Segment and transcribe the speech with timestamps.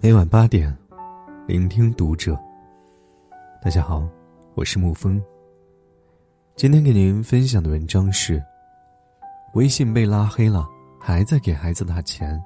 [0.00, 0.76] 每晚八点，
[1.46, 2.38] 聆听读者。
[3.62, 4.06] 大家好，
[4.54, 5.22] 我是沐风。
[6.56, 8.42] 今天给您分享的文章是：
[9.54, 10.68] 微信被拉黑了，
[11.00, 12.38] 还在给孩子打钱，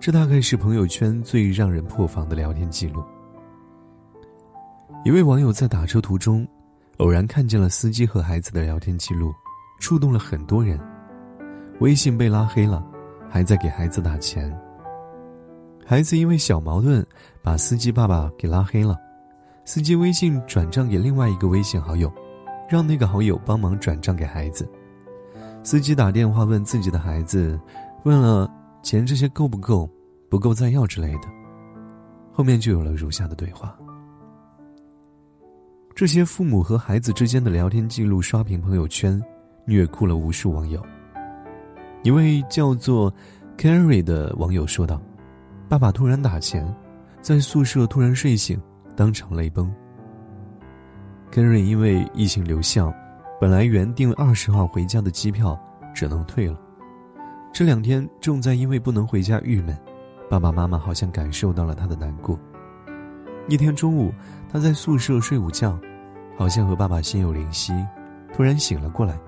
[0.00, 3.04] 这大概是朋友圈最让人破防的聊天记录。
[5.04, 6.46] 一位网友在打车途中，
[6.96, 9.32] 偶然看见了司机和孩子的聊天记录，
[9.78, 10.76] 触动了很多人。
[11.78, 12.84] 微信被拉黑了，
[13.28, 14.54] 还在给孩子打钱。
[15.84, 17.06] 孩子因为小矛盾，
[17.42, 18.96] 把司机爸爸给拉黑了。
[19.64, 22.12] 司机微信转账给另外一个微信好友，
[22.68, 24.68] 让那个好友帮忙转账给孩子。
[25.62, 27.58] 司机打电话问自己的孩子，
[28.04, 28.48] 问了
[28.82, 29.88] 钱这些够不够，
[30.28, 31.28] 不够再要之类的。
[32.32, 33.76] 后面就有了如下的对话。
[35.94, 39.20] 这些父母和孩子之间的聊天记录刷屏朋友圈，
[39.64, 40.80] 虐哭了无数网友。
[42.06, 43.12] 一位叫做
[43.58, 45.02] Carrie 的网友说道。
[45.68, 46.64] 爸爸突然打钱，
[47.20, 48.62] 在宿舍突然睡醒，
[48.94, 49.68] 当场泪崩。
[51.32, 52.94] 根瑞因为疫情留校，
[53.40, 55.60] 本来原定二十号回家的机票
[55.92, 56.56] 只能退了。
[57.52, 59.76] 这两天正在因为不能回家郁闷，
[60.30, 62.38] 爸爸妈妈好像感受到了他的难过。
[63.48, 64.14] 一天中午，
[64.48, 65.76] 他在宿舍睡午觉，
[66.38, 67.72] 好像和爸爸心有灵犀，
[68.32, 69.18] 突然醒了过来，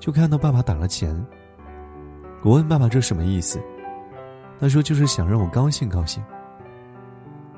[0.00, 1.14] 就看到爸爸打了钱。
[2.44, 3.58] 我问爸爸这什么意思？
[4.60, 6.22] 他说：“就是想让我高兴高兴。”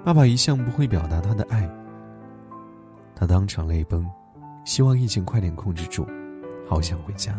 [0.04, 1.68] 爸爸一向不会表达他的爱，
[3.12, 4.08] 他当场泪崩，
[4.64, 6.06] 希望疫情快点控制住，
[6.68, 7.36] 好想回家。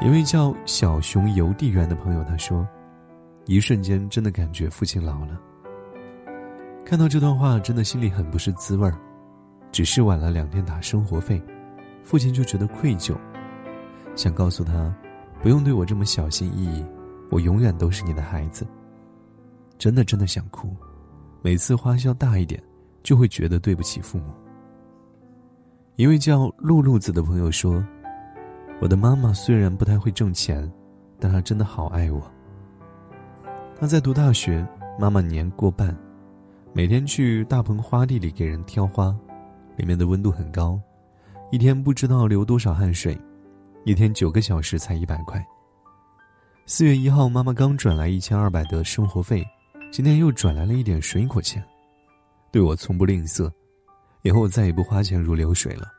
[0.00, 2.66] 一位叫小熊邮递员的朋友他说
[3.44, 5.38] ：“一瞬间真的感觉父亲老了。”
[6.86, 8.96] 看到这段话，真的心里很不是滋味儿。
[9.70, 11.42] 只是晚了两天打生活费，
[12.02, 13.14] 父亲就觉得愧疚，
[14.16, 14.94] 想告诉他，
[15.42, 16.84] 不用对我这么小心翼翼。
[17.30, 18.66] 我永远都是你的孩子。
[19.76, 20.74] 真的真的想哭，
[21.42, 22.62] 每次花销大一点，
[23.02, 24.32] 就会觉得对不起父母。
[25.96, 27.84] 一位叫露露子的朋友说
[28.80, 30.70] ：“我的妈妈虽然不太会挣钱，
[31.20, 32.20] 但她真的好爱我。
[33.78, 34.66] 她在读大学，
[34.98, 35.96] 妈妈年过半，
[36.72, 39.14] 每天去大棚花地里给人挑花，
[39.76, 40.80] 里面的温度很高，
[41.52, 43.16] 一天不知道流多少汗水，
[43.88, 45.42] 一天九个小时才一百块。”
[46.66, 49.42] 四月一号，妈妈刚转来一千二百的生活费，
[49.90, 51.64] 今天又转来了一点水果钱，
[52.52, 53.50] 对我从不吝啬，
[54.20, 55.90] 以后我再也不花钱如流水了，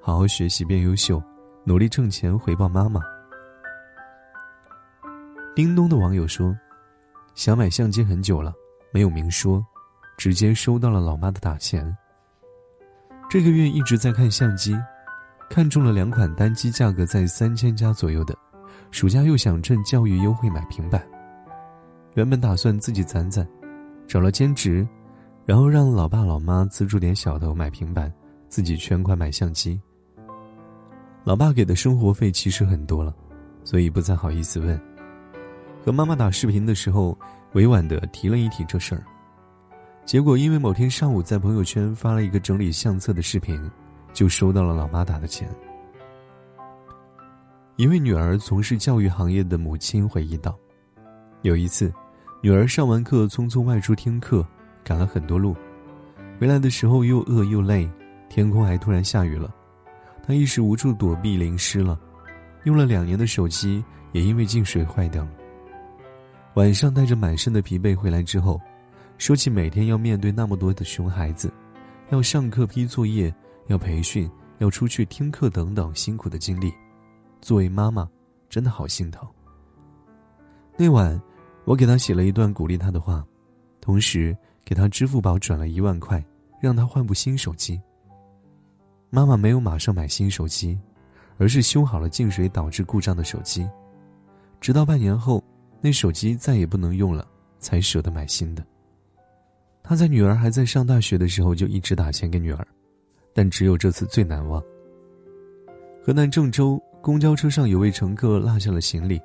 [0.00, 1.20] 好好学习变优秀，
[1.64, 3.00] 努力挣钱回报妈妈。
[5.56, 6.56] 叮咚的网友说，
[7.34, 8.54] 想买相机很久了，
[8.92, 9.60] 没有明说，
[10.16, 11.84] 直接收到了老妈的打钱。
[13.28, 14.78] 这个月一直在看相机，
[15.50, 18.34] 看中了两款单机价格在三千加左右的。
[18.90, 21.04] 暑假又想趁教育优惠买平板，
[22.14, 23.44] 原本打算自己攒攒，
[24.06, 24.86] 找了兼职，
[25.44, 28.12] 然后让老爸老妈资助点小头买平板，
[28.48, 29.80] 自己全款买相机。
[31.24, 33.12] 老爸给的生活费其实很多了，
[33.64, 34.80] 所以不再好意思问。
[35.84, 37.18] 和妈妈打视频的时候，
[37.54, 39.02] 委婉的提了一提这事儿，
[40.04, 43.60] 结果因为某天上午在朋友圈发了一个整理相册的视频，
[44.14, 45.46] 就收到了老妈打的钱。
[47.76, 50.56] 一位女儿从事教育行业的母亲回忆道
[51.42, 51.92] ：“有一次，
[52.40, 54.46] 女儿上完课匆匆外出听课，
[54.84, 55.56] 赶了很多路，
[56.40, 57.90] 回来的时候又饿又累，
[58.28, 59.52] 天空还突然下雨了，
[60.24, 61.98] 她一时无处躲避，淋湿了。
[62.62, 65.30] 用了两年的手机也因为进水坏掉了。
[66.54, 68.60] 晚上带着满身的疲惫回来之后，
[69.18, 71.52] 说起每天要面对那么多的熊孩子，
[72.10, 73.34] 要上课批作业，
[73.66, 76.72] 要培训，要出去听课等等辛苦的经历。”
[77.40, 78.08] 作为妈妈，
[78.48, 79.28] 真的好心疼。
[80.76, 81.20] 那晚，
[81.64, 83.24] 我给他写了一段鼓励他的话，
[83.80, 86.24] 同时给他支付宝转了一万块，
[86.58, 87.80] 让他换部新手机。
[89.10, 90.78] 妈妈没有马上买新手机，
[91.36, 93.68] 而是修好了进水导致故障的手机，
[94.60, 95.44] 直到半年后，
[95.80, 97.28] 那手机再也不能用了，
[97.58, 98.64] 才舍得买新的。
[99.82, 102.66] 他在女儿还在上大学的时候就一直打钱给女儿，
[103.34, 104.62] 但只有这次最难忘。
[106.02, 106.80] 河南郑州。
[107.04, 109.20] 公交车上有位乘客落下了行李，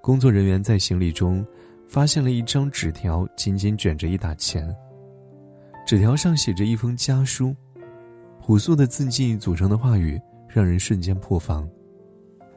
[0.00, 1.44] 工作人员在行李中
[1.88, 4.72] 发现了一张纸条，紧紧卷着一沓钱。
[5.84, 7.52] 纸条上写着一封家书，
[8.40, 11.68] 朴素的字迹组成的话语让人瞬间破防：“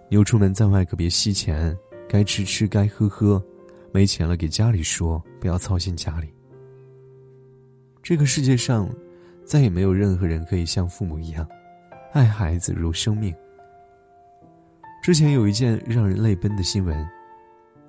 [0.08, 1.76] 牛出门在外可别惜钱，
[2.08, 3.44] 该吃吃该喝喝，
[3.92, 6.32] 没钱了给家里说，不要操心家里。”
[8.04, 8.88] 这个世界上，
[9.54, 11.48] 再也没有任何人可以像父母一样，
[12.12, 13.32] 爱孩子如生命。
[15.00, 17.08] 之前有一件让人泪奔的新闻：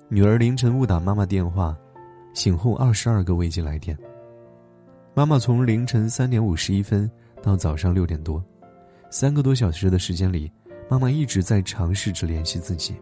[0.07, 1.75] 女儿凌晨误打妈妈电话，
[2.35, 3.97] 醒后二十二个未接来电。
[5.15, 7.09] 妈妈从凌晨三点五十一分
[7.41, 8.45] 到早上六点多，
[9.09, 10.51] 三个多小时的时间里，
[10.87, 12.95] 妈妈一直在尝试着联系自己，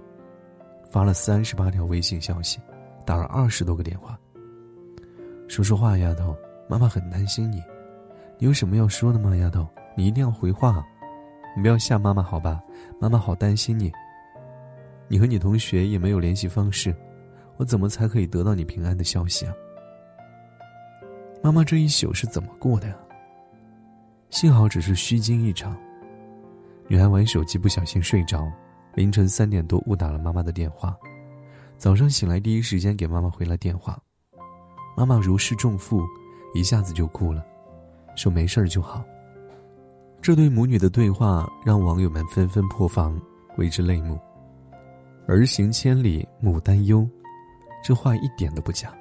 [0.90, 2.62] 发了三十八条微信消息，
[3.06, 4.18] 打了二十多个电话。
[5.50, 6.34] 说说话，丫头，
[6.70, 7.62] 妈妈很担心你，
[8.40, 9.36] 你有什么要说的吗？
[9.38, 10.86] 丫头，你一定要回话，
[11.56, 12.62] 你不要吓妈妈好吧？
[13.00, 13.92] 妈妈好担心你。
[15.08, 16.96] 你和你同学也没有联系方式，
[17.58, 19.54] 我怎么才可以得到你平安的消息啊？
[21.44, 22.96] 妈妈这一宿是怎么过的呀？
[24.30, 25.78] 幸好只是虚惊一场。
[26.88, 28.52] 女孩玩手机不小心睡着，
[28.96, 30.98] 凌晨三点多误打了妈妈的电话，
[31.78, 33.98] 早上醒来第一时间给妈妈回了电话。
[34.98, 36.04] 妈妈如释重负，
[36.54, 37.46] 一下子就哭了，
[38.16, 39.04] 说没事儿就好。
[40.22, 43.20] 这对母女的对话让网友们纷纷破防，
[43.58, 44.20] 为之泪目。
[45.28, 47.08] 儿行千里母担忧，
[47.84, 48.94] 这话一点都不假。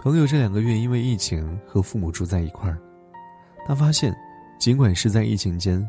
[0.00, 2.78] 朋友这两个月因为疫情和父母住在一块儿，
[3.66, 4.14] 他发现，
[4.58, 5.84] 尽管是在疫情间，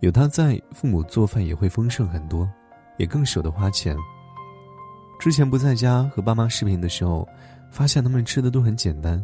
[0.00, 2.48] 有他在，父母做饭也会丰盛很多，
[2.96, 3.96] 也更舍得花钱。
[5.18, 7.26] 之前不在家和爸妈视频的时候，
[7.70, 9.22] 发现他们吃的都很简单。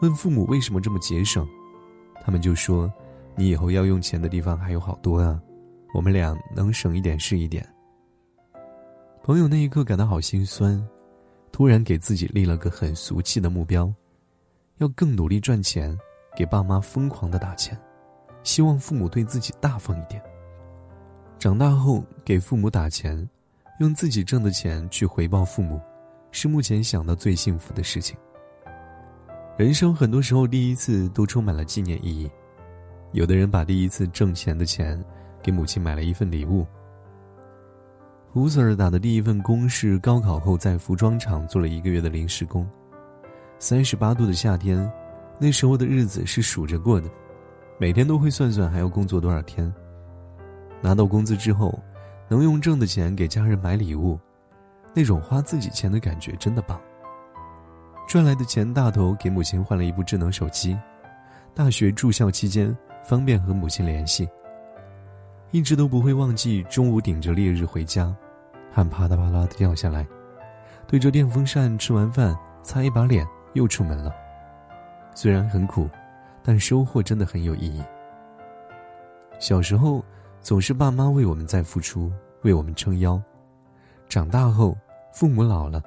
[0.00, 1.46] 问父母为什么这么节省，
[2.22, 2.92] 他们就说
[3.36, 5.40] ：“你以后要用钱的地方还有好多啊。”
[5.92, 7.66] 我们俩能省一点是一点。
[9.24, 10.80] 朋友那一刻感到好心酸，
[11.50, 13.92] 突然给自己立了个很俗气的目标，
[14.78, 15.98] 要更努力赚钱，
[16.36, 17.76] 给爸妈疯狂的打钱，
[18.44, 20.22] 希望父母对自己大方一点。
[21.40, 23.28] 长大后给父母打钱，
[23.80, 25.80] 用自己挣的钱去回报父母，
[26.30, 28.16] 是目前想到最幸福的事情。
[29.60, 32.30] 人生很多时候第一次都充满了纪念意义，
[33.12, 34.98] 有的人把第一次挣钱的钱。
[35.42, 36.66] 给母亲买了一份礼物。
[38.32, 42.66] 胡 Sir 打的第一份工是高考后在服装厂做了一个月的临时工。
[43.58, 44.90] 三十八度的夏天，
[45.38, 47.10] 那时候的日子是数着过的，
[47.78, 49.70] 每天都会算算还要工作多少天。
[50.80, 51.78] 拿到工资之后，
[52.30, 54.18] 能用挣的钱给家人买礼物，
[54.94, 56.80] 那种花自己钱的感觉真的棒。
[58.10, 60.76] 赚来的钱大头给母亲换了一部智能手机，
[61.54, 64.28] 大学住校期间方便和母亲联系。
[65.52, 68.12] 一直都不会忘记中午顶着烈日回家，
[68.72, 70.04] 汗啪嗒啪嗒的掉下来，
[70.88, 74.12] 对着电风扇吃完饭，擦一把脸又出门了。
[75.14, 75.88] 虽然很苦，
[76.42, 77.80] 但收获真的很有意义。
[79.38, 80.04] 小时候
[80.40, 82.10] 总是爸妈为我们在付出，
[82.42, 83.22] 为我们撑腰；
[84.08, 84.76] 长大后
[85.12, 85.80] 父母老了，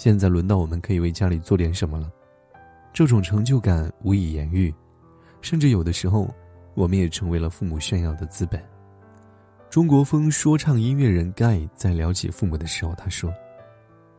[0.00, 2.10] 现在轮到我们可以为家里做点什么了，
[2.90, 4.74] 这种成就感无以言喻，
[5.42, 6.26] 甚至有的时候，
[6.72, 8.64] 我们也成为了父母炫耀的资本。
[9.68, 13.30] 中国风说唱音乐人盖在了解父母的时候，他说：“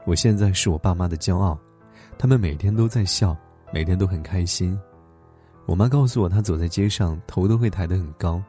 [0.06, 1.57] 我现在是我爸妈的骄傲，
[2.16, 3.36] 他们每天都在笑，
[3.74, 4.80] 每天都很开心。
[5.66, 8.39] 我妈告诉我，她走在街上头都会抬得很高。”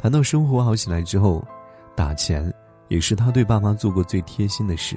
[0.00, 1.46] 谈到生活好起来之后，
[1.94, 2.50] 打钱
[2.88, 4.96] 也是他对爸妈做过最贴心的事。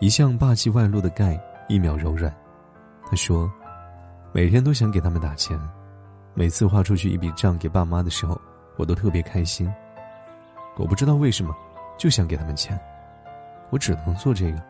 [0.00, 2.34] 一向霸气外露的盖一秒柔软，
[3.08, 3.50] 他说
[4.32, 5.58] ：“每天都想给他们打钱，
[6.34, 8.40] 每次花出去一笔账给爸妈的时候。”
[8.78, 9.68] 我都特别开心，
[10.76, 11.52] 我不知道为什么，
[11.98, 12.78] 就想给他们钱，
[13.70, 14.62] 我只能做这个，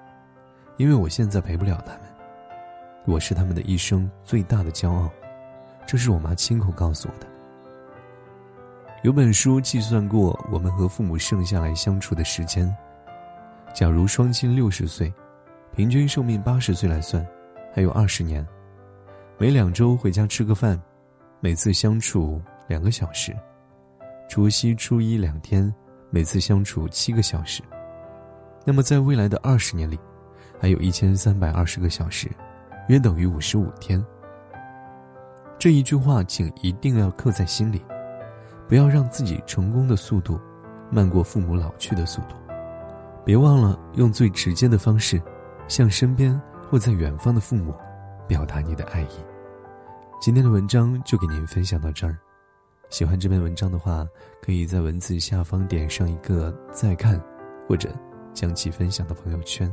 [0.79, 2.05] 因为我现在陪不了他们，
[3.05, 5.11] 我是他们的一生最大的骄傲，
[5.87, 7.27] 这是我妈亲口告诉我的。
[9.03, 12.75] 有本书计算过我们和父母剩下来相处的时间，
[13.79, 15.15] 假如双亲六十岁，
[15.71, 17.25] 平均寿命八十岁来算，
[17.73, 18.45] 还有二十年，
[19.39, 20.83] 每两周回家吃个饭，
[21.39, 23.33] 每次相处两个小时。
[24.29, 25.73] 除夕、初一两天，
[26.11, 27.63] 每次相处七个小时。
[28.65, 29.97] 那么，在未来的二十年里，
[30.59, 32.29] 还有一千三百二十个小时，
[32.89, 34.05] 约等于五十五天。
[35.57, 37.81] 这一句话，请一定要刻在心里，
[38.67, 40.37] 不要让自己成功的速度
[40.91, 42.35] 慢过父母老去的速度。
[43.29, 45.21] 别忘了用最直接的方式，
[45.69, 47.75] 向身边或在远方的父母
[48.27, 49.23] 表达你的爱意。
[50.19, 52.17] 今天的文章就给您分享到这儿。
[52.89, 54.09] 喜欢这篇文章的话，
[54.41, 57.23] 可以在文字下方点上一个再看，
[57.69, 57.91] 或者
[58.33, 59.71] 将其分享到朋友圈。